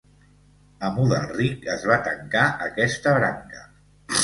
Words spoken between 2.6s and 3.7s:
aquesta branca.